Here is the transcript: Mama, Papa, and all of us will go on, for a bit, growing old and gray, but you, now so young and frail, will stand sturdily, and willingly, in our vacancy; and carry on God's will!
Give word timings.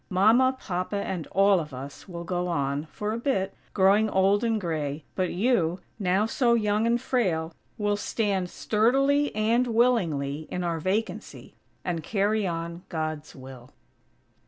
Mama, 0.09 0.57
Papa, 0.59 0.95
and 0.95 1.27
all 1.27 1.59
of 1.59 1.75
us 1.75 2.09
will 2.09 2.23
go 2.23 2.47
on, 2.47 2.85
for 2.91 3.11
a 3.13 3.19
bit, 3.19 3.53
growing 3.75 4.09
old 4.09 4.43
and 4.43 4.59
gray, 4.59 5.03
but 5.13 5.31
you, 5.31 5.79
now 5.99 6.25
so 6.25 6.55
young 6.55 6.87
and 6.87 6.99
frail, 6.99 7.53
will 7.77 7.95
stand 7.97 8.49
sturdily, 8.49 9.31
and 9.35 9.67
willingly, 9.67 10.47
in 10.49 10.63
our 10.63 10.79
vacancy; 10.79 11.53
and 11.85 12.01
carry 12.01 12.47
on 12.47 12.81
God's 12.89 13.35
will! 13.35 13.69